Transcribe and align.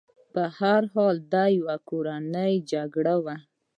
په 0.33 0.43
هر 0.59 0.81
حال 0.93 1.15
دا 1.33 1.45
یوه 1.59 1.75
کورنۍ 1.89 2.53
جګړه 2.71 3.15
وه. 3.25 3.35